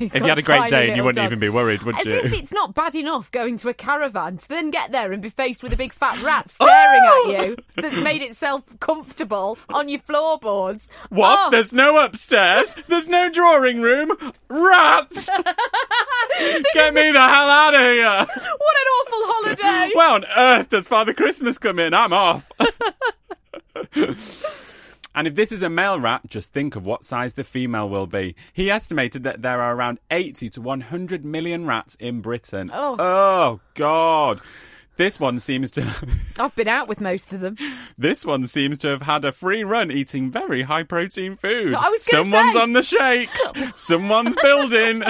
[0.00, 1.26] If you had a great day, you wouldn't dog.
[1.26, 2.12] even be worried, would As you?
[2.14, 5.28] if it's not bad enough going to a caravan to then get there and be
[5.28, 7.82] faced with a big fat rat staring at you oh!
[7.82, 10.88] that's made itself comfortable on your floorboards.
[11.10, 11.38] What?
[11.38, 12.74] Oh, There's no upstairs.
[12.88, 14.12] There's no drawing room.
[14.48, 15.28] Rat!
[16.74, 18.04] Get me the hell out of here!
[18.04, 19.90] what an awful holiday!
[19.94, 21.92] Where on earth does Father Christmas come in?
[21.94, 22.50] I'm off.
[25.14, 28.06] and if this is a male rat, just think of what size the female will
[28.06, 28.34] be.
[28.52, 32.70] He estimated that there are around 80 to 100 million rats in Britain.
[32.72, 32.96] Oh.
[32.98, 34.40] oh God.
[34.96, 37.56] This one seems to I've been out with most of them.
[37.96, 41.72] this one seems to have had a free run eating very high protein food.
[41.74, 42.60] I was Someone's say.
[42.60, 43.52] on the shakes.
[43.74, 45.02] Someone's building.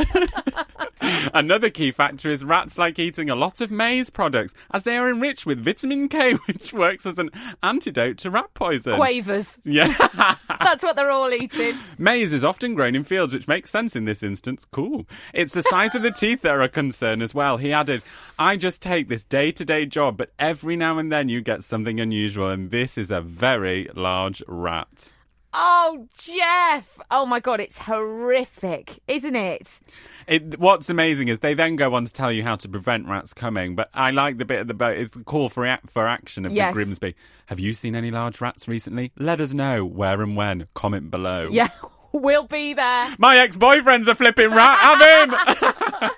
[1.35, 5.09] Another key factor is rats like eating a lot of maize products as they are
[5.09, 7.31] enriched with vitamin K, which works as an
[7.63, 8.97] antidote to rat poison.
[8.97, 9.59] Quavers.
[9.65, 9.95] Yeah.
[10.49, 11.75] That's what they're all eating.
[11.99, 14.67] Maize is often grown in fields, which makes sense in this instance.
[14.71, 15.07] Cool.
[15.33, 17.57] It's the size of the teeth that are a concern as well.
[17.57, 18.03] He added,
[18.39, 21.65] I just take this day to day job, but every now and then you get
[21.65, 25.13] something unusual, and this is a very large rat.
[25.53, 26.99] Oh, Jeff!
[27.11, 29.81] Oh my god, it's horrific, isn't it?
[30.29, 33.35] It, what's amazing is they then go on to tell you how to prevent rats
[33.35, 33.75] coming.
[33.75, 34.97] But I like the bit at the boat.
[34.97, 36.71] It's the call for for action of Yes.
[36.71, 37.15] the Grimsby.
[37.47, 39.11] Have you seen any large rats recently?
[39.19, 40.69] Let us know where and when.
[40.75, 41.49] Comment below.
[41.51, 41.71] Yeah,
[42.13, 43.15] we'll be there.
[43.19, 44.79] My ex-boyfriend's a flipping rat.
[44.79, 45.31] Have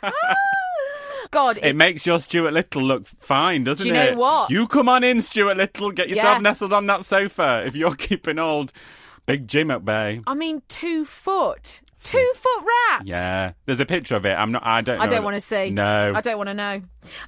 [0.02, 0.12] him.
[1.30, 4.16] God, It makes your Stuart Little look fine, doesn't Do you it?
[4.18, 4.50] what?
[4.50, 5.90] You come on in, Stuart Little.
[5.90, 6.42] Get yourself Yeah.
[6.42, 7.62] nestled on that sofa.
[7.66, 8.70] If you're keeping old
[9.26, 10.20] Big Jim up there.
[10.26, 13.02] I mean, two foot, two foot rat.
[13.06, 14.32] Yeah, there's a picture of it.
[14.32, 14.66] I'm not.
[14.66, 15.00] I don't.
[15.00, 15.70] I don't want to see.
[15.70, 16.12] No.
[16.14, 16.82] I don't want to know.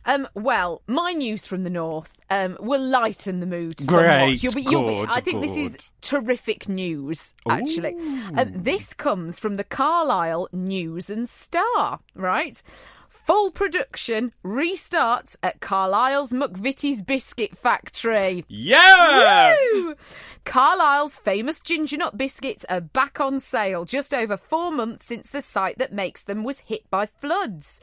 [0.04, 4.02] Um, well, my news from the north um, will lighten the mood somewhat.
[4.02, 5.84] Great, You'll be, you'll be, good, I think this is good.
[6.00, 7.32] terrific news.
[7.48, 7.94] Actually,
[8.36, 12.00] um, this comes from the Carlisle News and Star.
[12.14, 12.60] Right.
[13.24, 18.44] Full production restarts at Carlisle's McVitie's Biscuit Factory.
[18.48, 19.56] Yeah.
[19.72, 19.94] Woo!
[20.44, 25.40] Carlisle's famous ginger nut biscuits are back on sale just over four months since the
[25.40, 27.80] site that makes them was hit by floods.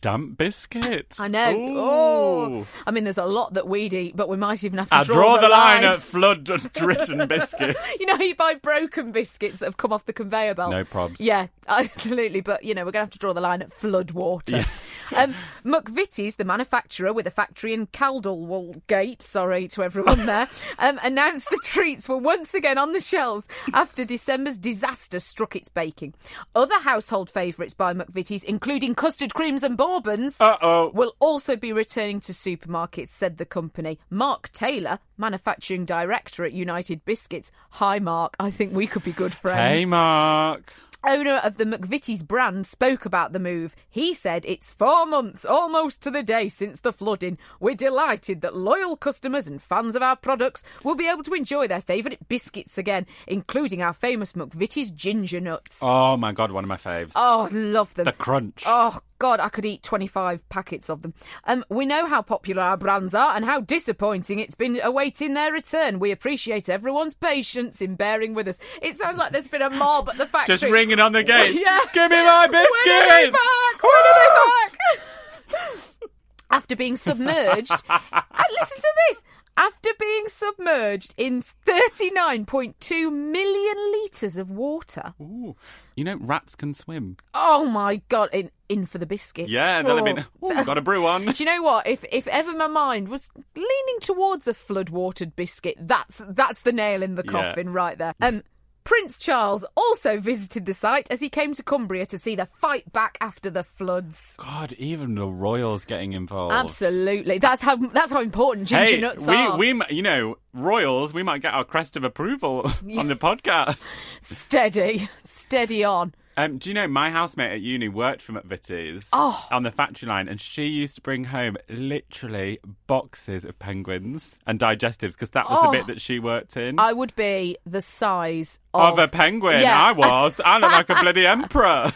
[0.00, 1.18] Damp biscuits.
[1.18, 1.50] I know.
[1.56, 1.76] Ooh.
[1.76, 4.94] Oh, I mean, there's a lot that we'd eat, but we might even have to
[4.94, 7.98] I draw, draw the line at flood-written biscuits.
[7.98, 10.70] you know, you buy broken biscuits that have come off the conveyor belt.
[10.70, 11.16] No probs.
[11.18, 12.42] Yeah, absolutely.
[12.42, 14.64] But you know, we're gonna have to draw the line at flood water.
[15.14, 21.48] Um, McVitie's, the manufacturer with a factory in Caldewgate, sorry to everyone there, um, announced
[21.50, 26.14] the treats were once again on the shelves after December's disaster struck its baking.
[26.54, 30.90] Other household favourites by McVitie's, including custard creams and bourbons, Uh-oh.
[30.94, 33.98] will also be returning to supermarkets, said the company.
[34.10, 37.52] Mark Taylor, manufacturing director at United Biscuits.
[37.70, 38.34] Hi, Mark.
[38.40, 40.72] I think we could be good friends Hey, Mark.
[41.06, 43.74] Owner of the McVitie's brand spoke about the move.
[43.90, 47.38] He said it's four months, almost to the day since the flooding.
[47.60, 51.66] We're delighted that loyal customers and fans of our products will be able to enjoy
[51.68, 55.80] their favourite biscuits again, including our famous McVitie's ginger nuts.
[55.82, 57.12] Oh my God, one of my faves.
[57.14, 58.04] Oh, I love them.
[58.04, 58.64] the crunch.
[58.66, 61.14] Oh God, I could eat twenty-five packets of them.
[61.44, 65.50] Um, we know how popular our brands are and how disappointing it's been awaiting their
[65.50, 65.98] return.
[65.98, 68.58] We appreciate everyone's patience in bearing with us.
[68.82, 70.56] It sounds like there's been a mob at the factory.
[70.58, 71.54] Just ringing on the gate.
[71.58, 71.80] Yeah.
[71.94, 72.66] Give me my When are
[73.08, 73.38] they biscuits.
[73.38, 73.82] back?
[73.82, 75.80] When are they back?
[76.50, 78.02] After being submerged, and
[78.60, 79.22] listen to this.
[79.56, 85.14] after being submerged in 39.2 million litres of water.
[85.20, 85.56] Ooh.
[85.96, 87.16] You know, rats can swim.
[87.34, 88.30] Oh my god!
[88.32, 89.50] In in for the biscuits.
[89.50, 90.24] Yeah, they'll have been.
[90.42, 90.50] Oh.
[90.50, 91.24] Ooh, got a brew on.
[91.32, 91.86] Do you know what?
[91.86, 96.72] If if ever my mind was leaning towards a flood watered biscuit, that's that's the
[96.72, 97.30] nail in the Yeah.
[97.30, 98.14] coffin right there.
[98.20, 98.42] Um,
[98.84, 102.92] Prince Charles also visited the site as he came to Cumbria to see the fight
[102.92, 104.36] back after the floods.
[104.38, 106.54] God, even the royals getting involved.
[106.54, 109.56] Absolutely, that's how that's how important ginger Hey, nuts we, are.
[109.56, 113.80] we, you know, royals, we might get our crest of approval on the podcast.
[114.20, 116.14] Steady, steady on.
[116.36, 119.46] Um, do you know my housemate at uni worked for McVitie's Oh.
[119.50, 124.58] on the factory line, and she used to bring home literally boxes of penguins and
[124.58, 125.70] digestives because that was Oh.
[125.70, 126.78] the bit that she worked in.
[126.80, 129.80] I would be the size of of, a penguin, Yeah.
[129.80, 130.40] I was.
[130.44, 131.92] I look like a bloody emperor.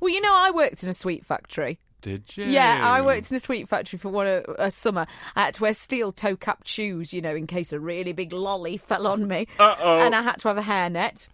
[0.00, 1.78] Well, you know, I worked in a sweet factory.
[2.02, 2.46] Did you?
[2.46, 5.06] Yeah, I worked in a sweet factory for one a, a summer.
[5.36, 8.32] I had to wear steel toe cap shoes, you know, in case a really big
[8.32, 9.46] lolly fell on me.
[9.58, 9.98] Uh-oh.
[9.98, 11.28] And I had to have a hairnet.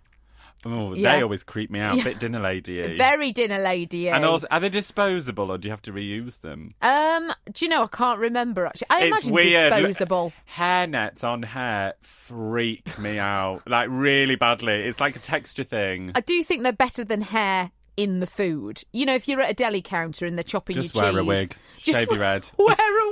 [0.64, 1.16] Oh, Yeah.
[1.16, 2.02] they always creep me out.
[2.02, 2.96] Bit dinner lady.
[2.96, 4.08] Very dinner lady.
[4.08, 6.72] And also, are they disposable or do you have to reuse them?
[6.82, 7.84] um, do you know?
[7.84, 8.88] I can't remember actually.
[8.90, 9.72] I it's imagine weird.
[9.72, 10.32] Disposable.
[10.46, 14.82] Hair nets on hair freak me out, like really badly.
[14.86, 16.12] It's like a texture thing.
[16.14, 18.82] I do think they're better than hair in the food.
[18.92, 21.14] You know, if you're at a deli counter and they're chopping Just your cheese, just
[21.14, 21.56] wear a wig.
[21.78, 22.50] just Shave your head.
[22.58, 23.05] Wear a wig.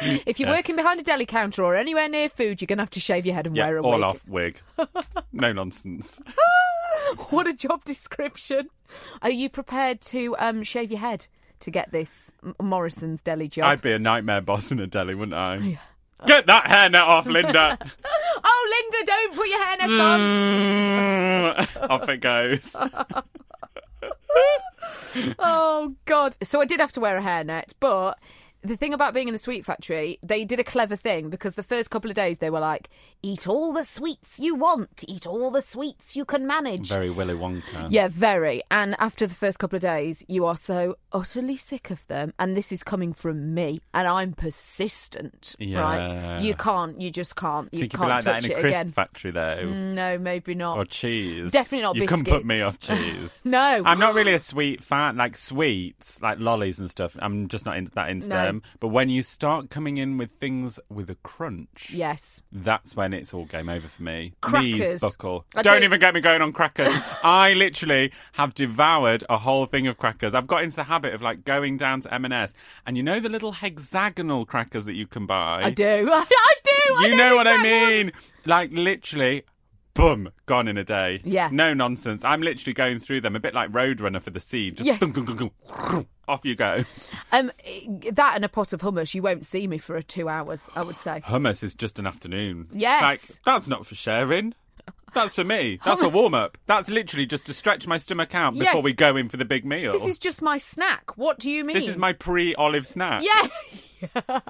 [0.00, 0.56] If you're Yeah.
[0.56, 3.26] working behind a deli counter or anywhere near food, you're going to have to shave
[3.26, 4.02] your head and Yeah, wear a all wig.
[4.02, 4.60] off wig.
[5.32, 6.20] no nonsense.
[7.30, 8.68] What a job description.
[9.22, 11.26] Are you prepared to um, shave your head
[11.60, 12.30] to get this
[12.60, 13.66] Morrison's deli job?
[13.66, 15.78] I'd be a nightmare boss in a deli, wouldn't I?
[16.26, 17.78] Get that hairnet off, Linda.
[18.44, 20.20] Oh, Linda, don't put your hairnet on.
[20.20, 22.76] Mm, off it goes.
[25.38, 26.36] Oh, God.
[26.42, 28.18] So I did have to wear a hairnet, but
[28.62, 31.62] the thing about being in the sweet factory, they did a clever thing because the
[31.62, 32.88] first couple of days they were like,
[33.22, 36.88] eat all the sweets you want, eat all the sweets you can manage.
[36.88, 37.86] Very Willy Wonka.
[37.88, 38.62] Yeah, very.
[38.70, 42.34] And after the first couple of days, you are so utterly sick of them.
[42.38, 43.80] And this is coming from me.
[43.94, 45.80] And I'm persistent, Yeah.
[45.80, 46.40] right?
[46.42, 47.72] You can't, you just can't.
[47.72, 48.92] You can't be like that touch in a it crisp again.
[48.92, 49.58] factory, though.
[49.62, 50.76] Mm, no, maybe not.
[50.78, 51.52] Or cheese.
[51.52, 53.42] Definitely not You can put me off cheese.
[53.44, 53.82] No.
[53.84, 55.16] I'm not really a sweet fan.
[55.16, 57.16] Like sweets, like lollies and stuff.
[57.20, 58.47] I'm just not into that into No.
[58.48, 58.62] Them.
[58.80, 62.42] But when you start coming in with things with a crunch, Yes.
[62.52, 64.32] that's when it's all game over for me.
[64.40, 64.62] Crackers.
[64.90, 65.44] Knees buckle.
[65.52, 66.92] Don't don't- even get me going on crackers.
[67.22, 70.34] I literally have devoured a whole thing of crackers.
[70.34, 72.52] I've got into the habit of like going down to M&S,
[72.86, 75.62] and you know the little hexagonal crackers that you can buy.
[75.64, 75.84] I do.
[76.12, 76.24] I
[76.64, 76.94] do.
[76.98, 78.12] I You know what I mean?
[78.44, 79.44] Like literally.
[79.98, 81.20] Boom, gone in a day.
[81.24, 81.48] Yeah.
[81.52, 82.24] No nonsense.
[82.24, 84.70] I'm literally going through them a bit like Roadrunner for the sea.
[84.70, 84.96] Just Yeah.
[84.96, 86.84] dunk, dunk, dunk, off you go.
[87.32, 87.50] Um,
[88.12, 90.68] that and a pot of hummus, you won't see me for a two hours.
[90.76, 91.20] I would say.
[91.26, 92.68] Hummus is just an afternoon.
[92.70, 93.02] Yes.
[93.02, 94.54] Like, that's not for sharing.
[95.14, 95.80] That's for me.
[95.84, 96.58] That's a warm up.
[96.66, 98.84] That's literally just to stretch my stomach out before Yes.
[98.84, 99.90] we go in for the big meal.
[99.92, 101.16] This is just my snack.
[101.16, 101.74] What do you mean?
[101.74, 103.24] This is my pre olive snack.
[103.24, 104.20] Yeah.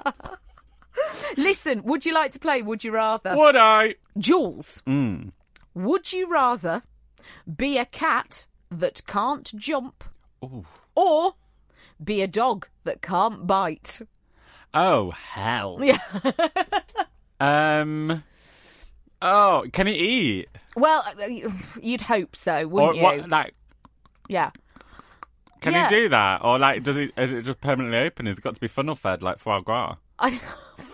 [1.37, 3.35] Listen, would you like to play Would You Rather?
[3.37, 3.95] Would I?
[4.19, 5.31] Jules, Mm.
[5.75, 6.83] Would you rather
[7.57, 10.05] be a cat that can't jump
[10.45, 10.65] Ooh.
[10.95, 11.35] or
[12.03, 14.01] be a dog that can't bite?
[14.75, 15.79] Oh, hell.
[15.83, 15.99] Yeah.
[17.41, 18.25] Um.
[19.23, 20.49] Oh, can he eat?
[20.77, 21.51] Well, uh,
[21.81, 23.03] you'd hope so, wouldn't you?
[23.03, 23.29] what?
[23.29, 23.55] Like,
[24.29, 24.51] Yeah.
[25.61, 25.89] can Yeah.
[25.89, 26.41] he do that?
[26.45, 27.13] Or like, does it?
[27.17, 28.27] Is it just permanently open?
[28.27, 29.97] Has it got to be funnel fed like foie gras?
[30.19, 30.41] I,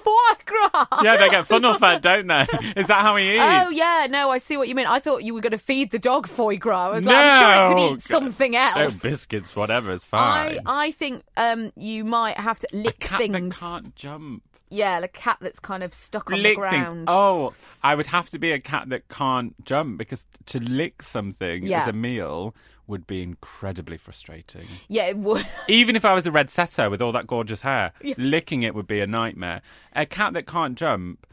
[0.04, 0.86] foie gras.
[1.02, 2.46] Yeah, they get funnel fed, don't they?
[2.76, 3.42] Is that how he eats?
[3.42, 4.86] Oh yeah, no, I see what you mean.
[4.86, 6.88] I thought you were going to feed the dog foie gras.
[6.88, 7.74] I was like, I'm sure it No.
[7.88, 8.96] could eat something Oh, else.
[8.96, 9.92] biscuits, whatever.
[9.92, 10.60] It's fine.
[10.66, 13.58] I I think um, you might have to a lick cat things.
[13.58, 14.42] that can't jump.
[14.70, 16.82] Yeah, a cat that's kind of stuck on lick the things.
[16.84, 17.04] ground.
[17.08, 21.66] Oh, I would have to be a cat that can't jump because to lick something
[21.66, 21.82] Yeah.
[21.82, 22.54] as a meal
[22.86, 24.66] would be incredibly frustrating.
[24.88, 25.46] Yeah, it would.
[25.68, 28.86] Even if I was a red setter with all that gorgeous hair, licking it would
[28.88, 29.62] be a nightmare.
[29.94, 31.26] A cat that can't jump,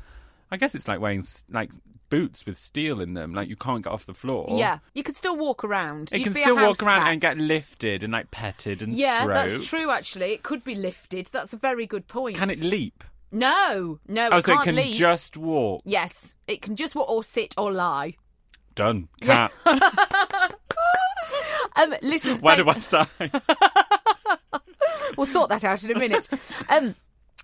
[0.52, 1.72] I guess it's like wearing like
[2.10, 4.48] boots with steel in them, like you can't get off the floor.
[4.58, 6.10] yeah, you could still walk around.
[6.12, 7.12] It You'd can still walk around cat.
[7.12, 9.90] and get lifted and like petted and Yeah, that's true.
[9.90, 11.28] Actually, it could be lifted.
[11.32, 12.36] That's a very good point.
[12.38, 13.04] Can it leap?
[13.32, 14.96] No, no, oh, it so it can't can leap.
[14.96, 15.84] just walk.
[15.86, 18.16] Yes, it can just walk or sit or lie.
[18.76, 19.08] Done.
[19.22, 19.52] Cat.
[21.76, 23.08] Um, listen, Where do I sign?
[25.18, 26.28] we'll sort that out in a minute.
[26.70, 26.96] Um,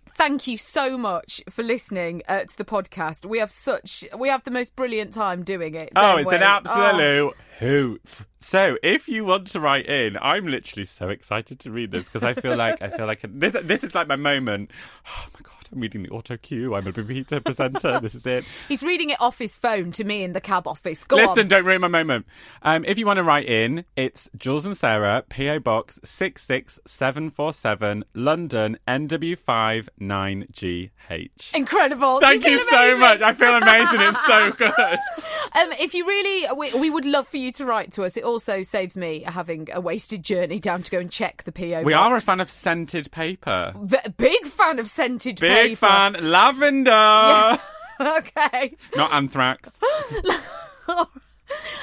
[0.10, 3.26] thank you so much for listening uh, to the podcast.
[3.26, 5.92] We have such, we have the most brilliant time doing it.
[5.96, 6.36] Oh, it's we?
[6.36, 8.26] an absolute hoot.
[8.38, 12.24] So, if you want to write in, I'm literally so excited to read this because
[12.24, 13.56] I feel like I feel like this.
[13.64, 14.72] This is like my moment.
[15.08, 15.57] Oh my god!
[15.74, 16.76] I'm reading the auto cue.
[16.76, 18.00] I'm a repeater presenter.
[18.00, 18.46] This is it.
[18.70, 21.04] He's reading it off his phone to me in the cab office.
[21.04, 21.48] Go Listen, on.
[21.50, 22.26] don't ruin my moment.
[22.62, 28.78] Um, if you want to write in, it's Jules and Sarah, PO Box 66747, London,
[28.88, 31.54] NW5 9GH.
[31.56, 32.20] Incredible.
[32.20, 33.22] Thank You you so much.
[33.22, 34.02] I feel amazing.
[34.02, 34.72] It's so good.
[34.78, 38.16] Um, if you really, we, we would love for you to write to us.
[38.18, 41.84] It also saves me having a wasted journey down to go and check the PO.
[41.84, 42.08] We box.
[42.12, 43.74] are a fan of scented paper.
[43.82, 45.76] V- big fan of scented Big paper.
[45.76, 46.14] fan.
[46.32, 47.60] Lavender.
[48.00, 48.76] okay.
[48.96, 49.80] Not anthrax.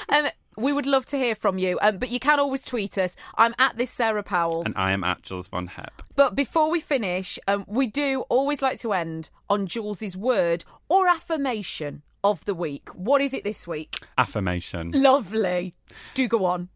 [0.08, 3.16] Um, we would love to hear from you, um, but you can always tweet us.
[3.36, 4.62] I'm at this Sarah Powell.
[4.64, 6.02] And I am at Jules Von Hep.
[6.14, 11.08] But before we finish, um, we do always like to end on Jules's word or
[11.08, 12.88] affirmation of the week.
[12.90, 13.98] What is it this week?
[14.16, 14.92] Affirmation.
[14.92, 15.74] Lovely.
[16.14, 16.68] Do go on.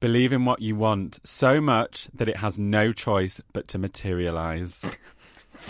[0.00, 4.84] Believe in what you want so much that it has no choice but to materialise.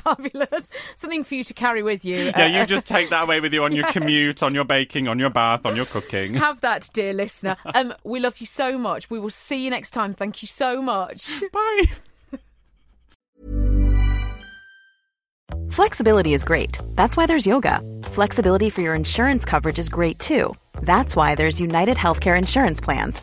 [0.04, 0.68] Fabulous.
[0.96, 2.16] Something for you to carry with you.
[2.16, 5.08] Yeah, Uh, you just take that away with you on your commute, on your baking,
[5.08, 6.34] on your bath, on your cooking.
[6.34, 7.56] Have that, dear listener.
[7.74, 9.10] Um, we love you so much.
[9.10, 10.12] We will see you next time.
[10.12, 11.42] Thank you so much.
[11.52, 11.84] Bye.
[15.70, 16.78] Flexibility is great.
[16.94, 17.80] That's why there's yoga.
[18.02, 20.54] Flexibility for your insurance coverage is great too.
[20.82, 23.22] That's why there's United Healthcare Insurance Plans.